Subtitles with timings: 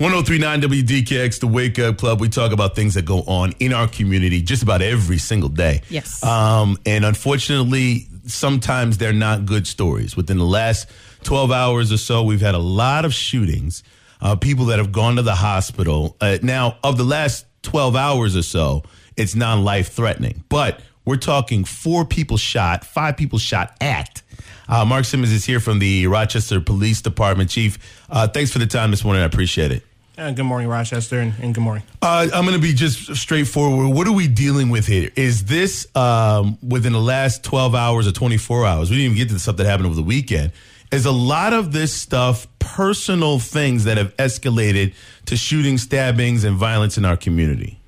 [0.00, 2.22] 1039 WDKX, the Wake Up Club.
[2.22, 5.82] We talk about things that go on in our community just about every single day.
[5.90, 6.24] Yes.
[6.24, 10.16] Um, and unfortunately, sometimes they're not good stories.
[10.16, 10.88] Within the last
[11.24, 13.82] 12 hours or so, we've had a lot of shootings,
[14.22, 16.16] uh, people that have gone to the hospital.
[16.18, 18.82] Uh, now, of the last 12 hours or so,
[19.18, 20.44] it's non life threatening.
[20.48, 24.22] But we're talking four people shot, five people shot at.
[24.66, 27.50] Uh, Mark Simmons is here from the Rochester Police Department.
[27.50, 27.76] Chief,
[28.08, 29.22] uh, thanks for the time this morning.
[29.22, 29.84] I appreciate it.
[30.20, 31.82] Uh, good morning, Rochester, and, and good morning.
[32.02, 33.96] Uh, I'm going to be just straightforward.
[33.96, 35.10] What are we dealing with here?
[35.16, 38.90] Is this um, within the last 12 hours or 24 hours?
[38.90, 40.52] We didn't even get to the stuff that happened over the weekend.
[40.92, 44.92] Is a lot of this stuff personal things that have escalated
[45.24, 47.78] to shooting, stabbings, and violence in our community?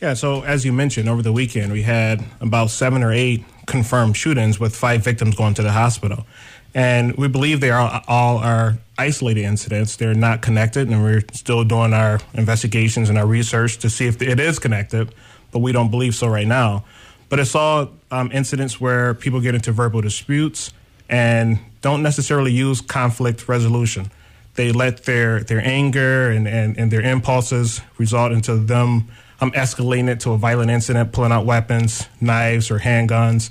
[0.00, 4.16] Yeah, so as you mentioned, over the weekend, we had about seven or eight confirmed
[4.16, 6.26] shootings with five victims going to the hospital.
[6.74, 9.96] And we believe they are all are isolated incidents.
[9.96, 14.20] They're not connected, and we're still doing our investigations and our research to see if
[14.20, 15.14] it is connected,
[15.52, 16.84] but we don't believe so right now.
[17.28, 20.72] But it's all um, incidents where people get into verbal disputes
[21.08, 24.10] and don't necessarily use conflict resolution.
[24.54, 30.08] They let their, their anger and, and, and their impulses result into them um, escalating
[30.08, 33.50] it to a violent incident, pulling out weapons, knives, or handguns,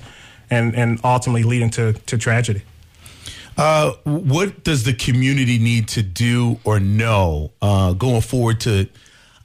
[0.50, 2.62] and, and ultimately leading to, to tragedy.
[3.58, 8.88] Uh, what does the community need to do or know uh, going forward to?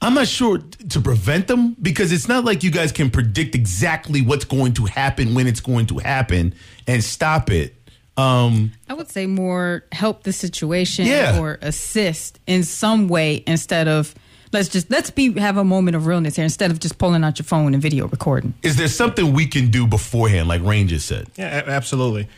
[0.00, 4.22] I'm not sure to prevent them because it's not like you guys can predict exactly
[4.22, 6.54] what's going to happen when it's going to happen
[6.86, 7.74] and stop it.
[8.16, 11.38] Um, I would say more help the situation Yeah.
[11.38, 14.14] or assist in some way instead of
[14.52, 17.38] let's just let's be have a moment of realness here instead of just pulling out
[17.38, 18.54] your phone and video recording.
[18.62, 21.28] is there something we can do beforehand, like Ranger said?
[21.36, 22.28] Yeah, absolutely.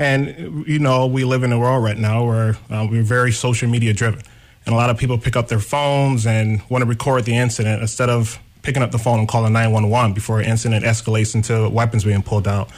[0.00, 3.68] And, you know, we live in a world right now where uh, we're very social
[3.68, 4.22] media driven.
[4.64, 7.82] And a lot of people pick up their phones and want to record the incident
[7.82, 12.04] instead of picking up the phone and calling 911 before an incident escalates into weapons
[12.04, 12.70] being pulled out.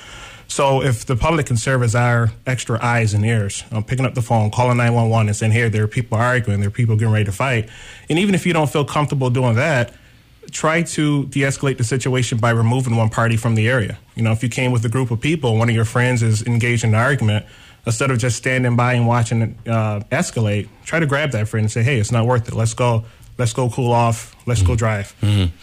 [0.53, 4.15] So if the public can serve as our extra eyes and ears, um, picking up
[4.15, 7.15] the phone, calling 911 and saying, here, there are people arguing, there are people getting
[7.15, 7.71] ready to fight.
[8.11, 9.95] And even if you don't feel comfortable doing that,
[10.51, 13.99] try to de-escalate the situation by removing one party from the area.
[14.15, 16.43] You know, if you came with a group of people, one of your friends is
[16.43, 17.47] engaged in an argument,
[17.87, 21.65] instead of just standing by and watching it uh, escalate, try to grab that friend
[21.65, 22.55] and say, "Hey, it's not worth it.
[22.55, 23.07] Let's go.
[23.39, 24.37] Let's go cool off.
[24.47, 25.17] Let's go drive."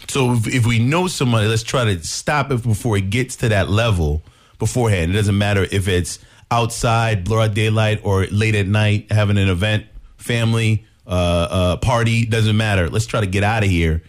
[0.08, 3.50] So if, if we know somebody, let's try to stop it before it gets to
[3.50, 4.24] that level
[4.60, 5.12] beforehand.
[5.12, 6.20] It doesn't matter if it's
[6.52, 9.86] outside, broad daylight, or late at night having an event,
[10.18, 12.26] family, uh, uh, party.
[12.26, 12.90] Doesn't matter.
[12.90, 14.04] Let's try to get out of here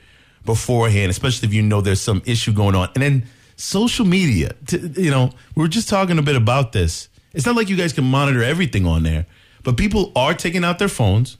[0.44, 2.90] beforehand, especially if you know there's some issue going on.
[2.94, 4.54] And then social media.
[4.70, 7.08] You know, we were just talking a bit about this.
[7.32, 9.26] It's not like you guys can monitor everything on there,
[9.62, 11.36] but people are taking out their phones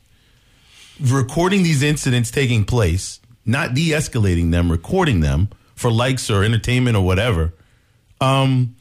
[1.01, 6.97] recording these incidents taking place, not de escalating them, recording them for likes or entertainment
[6.97, 7.55] or whatever.
[8.21, 8.77] Um,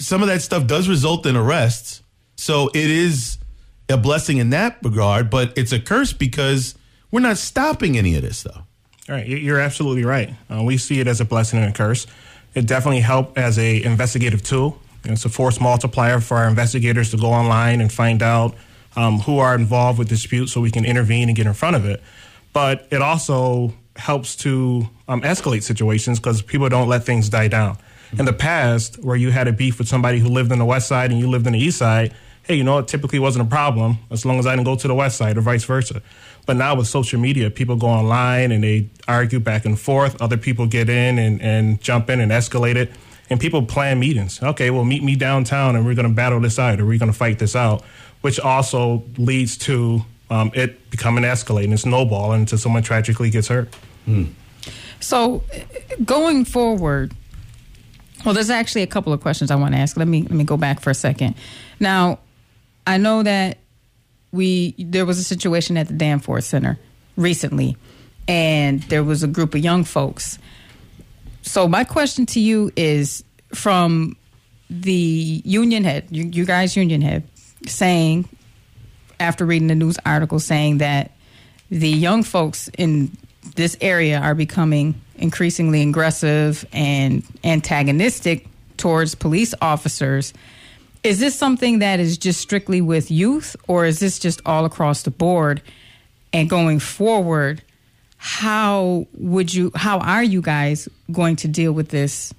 [0.00, 2.02] some of that stuff does result in arrests.
[2.36, 3.38] So it is
[3.88, 6.74] a blessing in that regard, but it's a curse because
[7.10, 8.62] we're not stopping any of this stuff.
[9.08, 10.34] All right, you- you're absolutely right.
[10.50, 12.06] Uh, we see it as a blessing and a curse.
[12.54, 14.80] It definitely helped as a investigative tool.
[15.04, 18.54] It's a force multiplier for our investigators to go online and find out
[18.96, 21.84] um, who are involved with disputes, so we can intervene and get in front of
[21.84, 22.02] it.
[22.52, 27.78] But it also helps to um, escalate situations because people don't let things die down.
[28.18, 30.88] In the past, where you had a beef with somebody who lived on the west
[30.88, 32.12] side and you lived on the east side,
[32.42, 34.88] hey, you know, it typically wasn't a problem as long as I didn't go to
[34.88, 36.02] the west side or vice versa.
[36.46, 40.20] But now with social media, people go online and they argue back and forth.
[40.20, 42.90] Other people get in and, and jump in and escalate it.
[43.28, 44.42] And people plan meetings.
[44.42, 47.12] Okay, well, meet me downtown and we're going to battle this out or we're going
[47.12, 47.84] to fight this out,
[48.22, 53.68] which also leads to um, it becoming escalating, snowballing until someone tragically gets hurt.
[54.98, 57.14] So, uh, going forward,
[58.24, 59.96] well, there's actually a couple of questions I want to ask.
[59.96, 61.34] Let me let me go back for a second.
[61.78, 62.18] Now,
[62.86, 63.58] I know that
[64.32, 66.78] we there was a situation at the Danforth Center
[67.16, 67.76] recently,
[68.28, 70.38] and there was a group of young folks.
[71.42, 73.24] So, my question to you is
[73.54, 74.16] from
[74.68, 77.24] the union head, you, you guys union head,
[77.66, 78.28] saying
[79.18, 81.12] after reading the news article saying that
[81.70, 83.16] the young folks in
[83.54, 88.46] this area are becoming increasingly aggressive and antagonistic
[88.76, 90.32] towards police officers.
[91.02, 95.02] Is this something that is just strictly with youth, or is this just all across
[95.02, 95.62] the board?
[96.32, 97.62] And going forward,
[98.16, 102.34] how would you, how are you guys going to deal with this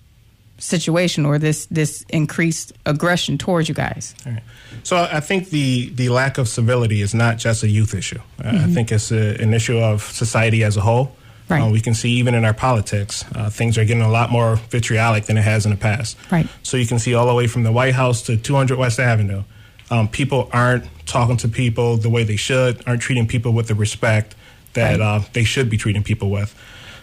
[0.61, 4.15] situation or this this increased aggression towards you guys?
[4.25, 4.41] Right.
[4.83, 8.19] So I think the, the lack of civility is not just a youth issue.
[8.43, 11.15] Uh, I think it's a, an issue of society as a whole.
[11.49, 11.61] Right.
[11.61, 14.55] Uh, we can see even in our politics, uh, things are getting a lot more
[14.69, 16.17] vitriolic than it has in the past.
[16.31, 16.47] Right.
[16.63, 19.43] So you can see all the way from the White House to 200 West Avenue,
[19.91, 23.75] um, people aren't talking to people the way they should, aren't treating people with the
[23.75, 24.35] respect
[24.73, 25.01] that Right.
[25.01, 26.55] uh, they should be treating people with.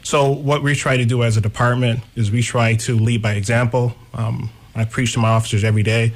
[0.02, 3.32] So what we try to do as a department is we try to lead by
[3.32, 3.94] example.
[4.14, 6.12] Um, I preach to my officers every day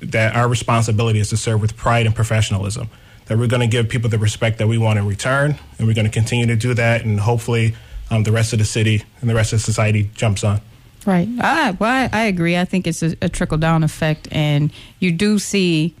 [0.00, 2.88] that our responsibility is to serve with pride and professionalism.
[3.26, 5.94] That we're going to give people the respect that we want in return, and we're
[5.94, 7.74] going to continue to do that, and hopefully,
[8.10, 10.60] um, the rest of the city and the rest of society jumps on.
[11.06, 11.28] Right.
[11.40, 12.56] I, well, I, agree.
[12.56, 14.70] I think it's a, a trickle down effect, and
[15.00, 15.94] you do see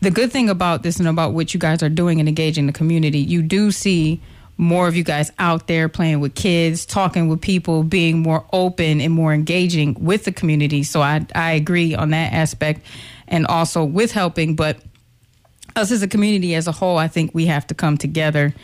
[0.00, 2.72] the good thing about this and about what you guys are doing and engaging the
[2.72, 3.18] community.
[3.18, 4.20] You do see
[4.56, 9.00] more of you guys out there playing with kids, talking with people, being more open
[9.00, 10.82] and more engaging with the community.
[10.82, 12.82] So I I agree on that aspect,
[13.28, 14.78] and also with helping, but
[15.76, 18.54] us as a community as a whole, I think we have to come together.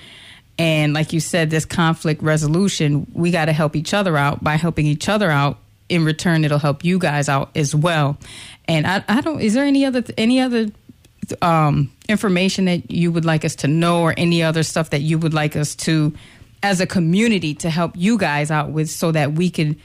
[0.58, 4.44] And like you said, this conflict resolution, we got to help each other out.
[4.44, 5.58] By helping each other out,
[5.88, 8.16] in return, it'll help you guys out as well.
[8.69, 9.40] And I, I don't.
[9.40, 10.70] Is there any other any other
[11.42, 15.19] um, information that you would like us to know, or any other stuff that you
[15.19, 16.12] would like us to,
[16.62, 19.81] as a community, to help you guys out with, so that we can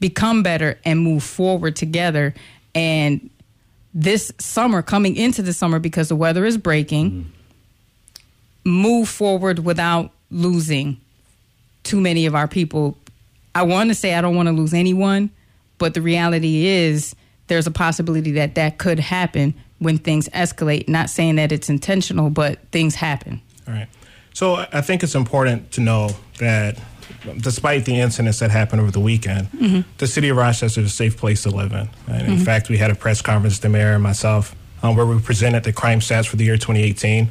[0.00, 2.34] become better and move forward together
[2.74, 3.30] and
[3.92, 7.30] this summer, coming into the summer because the weather is breaking,
[8.64, 11.00] move forward without losing
[11.82, 12.96] too many of our people.
[13.54, 15.30] I want to say I don't want to lose anyone,
[15.78, 17.16] but the reality is
[17.48, 20.88] there's a possibility that that could happen when things escalate.
[20.88, 23.42] Not saying that it's intentional, but things happen.
[23.66, 23.88] All right.
[24.32, 26.78] So I think it's important to know that
[27.38, 29.48] despite the incidents that happened over the weekend,
[29.98, 31.88] the city of Rochester is a safe place to live in.
[32.06, 35.20] And in fact, we had a press conference, the mayor and myself, um, where we
[35.20, 37.28] presented the crime stats for the year 2018.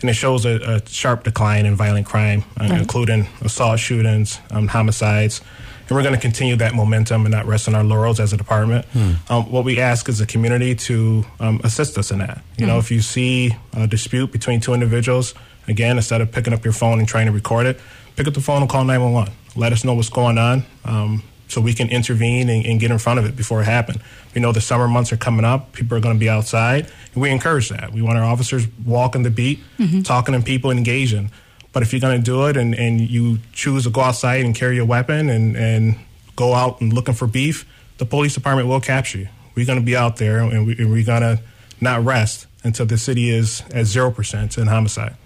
[0.00, 4.68] And it shows a, a sharp decline in violent crime, uh, including assault shootings, um,
[4.68, 5.40] homicides.
[5.88, 8.36] And we're going to continue that momentum and not rest on our laurels as a
[8.36, 8.86] department.
[9.30, 12.42] Um, what we ask is the community to um, assist us in that.
[12.58, 15.34] You know, if you see a dispute between two individuals,
[15.68, 17.78] again, instead of picking up your phone and trying to record it,
[18.16, 19.32] pick up the phone and call 911.
[19.54, 22.98] Let us know what's going on um, so we can intervene and, and get in
[22.98, 24.02] front of it before it happens.
[24.34, 25.72] We know the summer months are coming up.
[25.72, 27.92] People are going to be outside, and we encourage that.
[27.92, 29.60] We want our officers walking the beat,
[30.02, 31.30] talking to people, engaging.
[31.76, 34.54] But if you're going to do it and, and you choose to go outside and
[34.54, 35.96] carry a weapon and, and
[36.34, 37.66] go out and looking for beef,
[37.98, 39.28] the police department will capture you.
[39.54, 41.38] We're going to be out there and, we, and we're going to
[41.78, 45.16] not rest until the city is at 0% in homicide.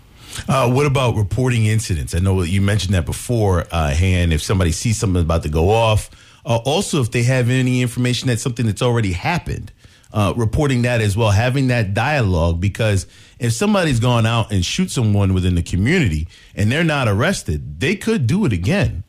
[0.48, 2.16] Uh, what about reporting incidents?
[2.16, 4.32] I know you mentioned that before, uh, Han.
[4.32, 6.10] If somebody sees something about to go off,
[6.44, 9.70] uh, also if they have any information that something that's already happened,
[10.12, 12.60] uh, reporting that as well, having that dialogue.
[12.60, 13.06] Because
[13.38, 17.96] if somebody's gone out and shoot someone within the community and they're not arrested, they
[17.96, 19.04] could do it again.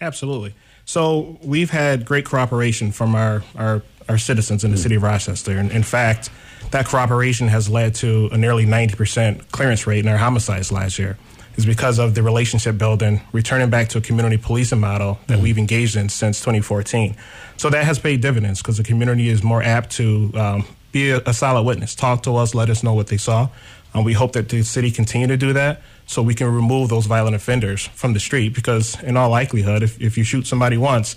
[0.00, 0.54] Absolutely.
[0.84, 5.52] So we've had great cooperation from our, our, our citizens in the city of Rochester.
[5.52, 6.30] And in fact,
[6.70, 11.18] that cooperation has led to a nearly 90% clearance rate in our homicides last year.
[11.58, 15.58] Is because of the relationship building, returning back to a community policing model that we've
[15.58, 17.16] engaged in since 2014.
[17.56, 21.18] So that has paid dividends because the community is more apt to um, be a,
[21.26, 23.48] a solid witness, talk to us, let us know what they saw.
[23.92, 27.06] Um, we hope that the city continue to do that so we can remove those
[27.06, 31.16] violent offenders from the street because in all likelihood, if, if you shoot somebody once,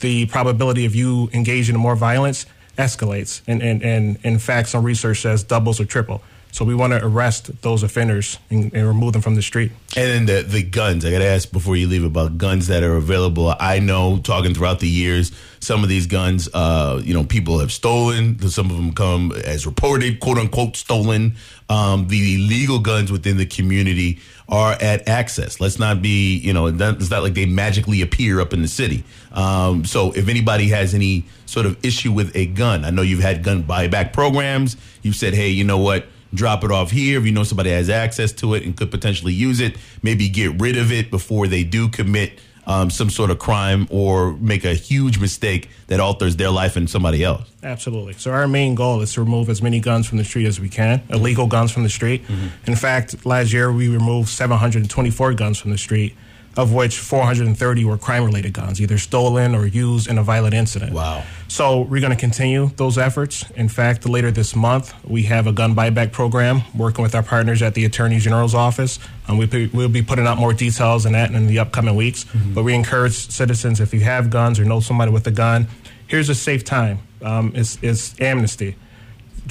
[0.00, 2.44] the probability of you engaging in more violence
[2.76, 3.40] escalates.
[3.46, 6.22] And, and, and in fact, some research says doubles or triple.
[6.52, 9.72] So we want to arrest those offenders and, and remove them from the street.
[9.96, 11.04] And then the the guns.
[11.04, 13.54] I got to ask before you leave about guns that are available.
[13.58, 17.72] I know, talking throughout the years, some of these guns, uh, you know, people have
[17.72, 18.38] stolen.
[18.48, 21.36] Some of them come as reported, quote unquote, stolen.
[21.68, 25.60] Um, the legal guns within the community are at access.
[25.60, 29.04] Let's not be, you know, it's not like they magically appear up in the city.
[29.32, 33.20] Um, so if anybody has any sort of issue with a gun, I know you've
[33.20, 34.76] had gun buyback programs.
[35.02, 36.06] You've said, hey, you know what?
[36.34, 37.18] Drop it off here.
[37.18, 40.60] If you know somebody has access to it and could potentially use it, maybe get
[40.60, 44.74] rid of it before they do commit um, some sort of crime or make a
[44.74, 47.48] huge mistake that alters their life and somebody else.
[47.62, 48.12] Absolutely.
[48.14, 50.68] So our main goal is to remove as many guns from the street as we
[50.68, 52.22] can, illegal guns from the street.
[52.66, 56.14] In fact, last year we removed 724 guns from the street,
[56.56, 60.92] of which 430 were crime-related guns, either stolen or used in a violent incident.
[60.92, 61.22] Wow.
[61.48, 63.48] So we're going to continue those efforts.
[63.52, 67.62] In fact, later this month, we have a gun buyback program working with our partners
[67.62, 68.98] at the Attorney General's office.
[69.28, 72.26] Um, we we'll be putting out more details on that in the upcoming weeks.
[72.54, 75.68] But we encourage citizens, if you have guns or know somebody with a gun,
[76.08, 76.98] here's a safe time.
[77.22, 78.76] Um, it's, it's amnesty.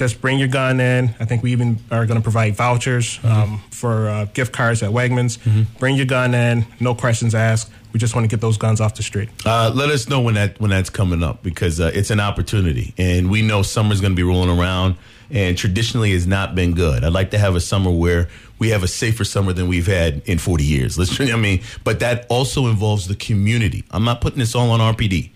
[0.00, 1.14] Just bring your gun in.
[1.20, 4.92] I think we even are going to provide vouchers um, for uh, gift cards at
[4.92, 5.36] Wegmans.
[5.78, 7.70] Bring your gun in, no questions asked.
[7.92, 9.28] We just want to get those guns off the street.
[9.44, 12.94] Uh, let us know when that when that's coming up because uh, it's an opportunity,
[12.96, 14.96] and we know summer's going to be rolling around,
[15.30, 17.04] and traditionally has not been good.
[17.04, 20.22] I'd like to have a summer where we have a safer summer than we've had
[20.24, 20.98] in 40 years.
[20.98, 23.84] Let's, I mean, but that also involves the community.
[23.90, 25.28] I'm not putting this all on RPD.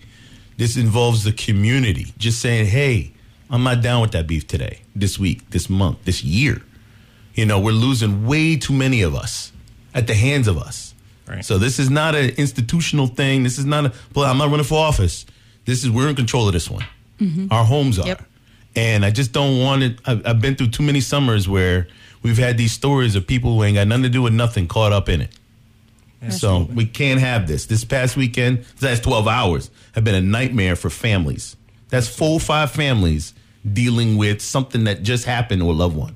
[0.57, 2.13] This involves the community.
[2.17, 3.11] Just saying, hey,
[3.55, 6.61] I'm not down with that beef today, this week, this month, this year.
[7.33, 9.51] You know, we're losing way too many of us
[9.93, 10.93] at the hands of us.
[11.27, 11.43] Right.
[11.43, 13.43] So this is not an institutional thing.
[13.43, 13.93] This is not a.
[14.13, 15.25] Well, I'm not running for office.
[15.65, 16.85] This is we're in control of this one.
[17.19, 17.47] Mm-hmm.
[17.51, 18.23] Our homes are, Yep.
[18.75, 19.99] and I just don't want it.
[20.05, 21.87] I've, I've been through too many summers where
[22.21, 24.91] we've had these stories of people who ain't got nothing to do with nothing caught
[24.93, 25.31] up in it.
[26.29, 27.67] So we can't have this.
[27.67, 31.55] This past weekend, the last 12 hours have been a nightmare for families.
[31.89, 33.33] That's four, five families
[33.73, 36.15] dealing with something that just happened to a loved one.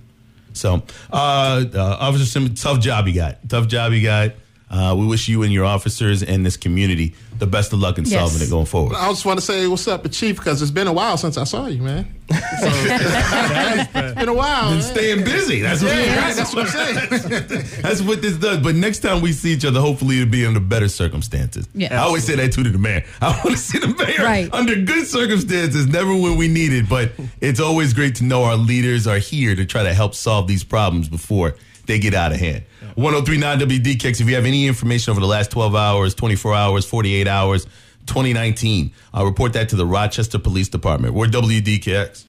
[0.54, 3.48] So, uh, uh, Officer Simmons, tough job you got.
[3.50, 4.32] Tough job you got.
[4.72, 8.04] Uh, we wish you and your officers and this community the best of luck in
[8.06, 8.14] Yes.
[8.20, 8.96] solving it going forward.
[8.96, 11.44] I just want to say what's up, Chief, because it's been a while since I
[11.46, 12.06] saw you, man.
[12.60, 14.72] So, it's been a while.
[14.72, 15.62] Been staying busy.
[15.62, 17.66] That's what, Yeah, that's, that's what I'm saying.
[17.82, 18.60] that's what this does.
[18.60, 21.68] But next time we see each other, hopefully it'll be under better circumstances.
[21.74, 21.94] Yeah.
[22.00, 23.06] I always say that too to the mayor.
[23.22, 24.54] I want to see the mayor Right.
[24.54, 26.90] under good circumstances, never when we need it.
[26.90, 27.12] But
[27.42, 30.64] it's always great to know our leaders are here to try to help solve these
[30.64, 32.64] problems before they get out of hand.
[33.00, 37.30] 1039 WDKX, if you have any information over the last 12 hours, 24 hours, 48
[37.30, 37.64] hours,
[38.08, 41.14] 2019, I'll uh, report that to the Rochester Police Department.
[41.14, 42.18] We're WDKX.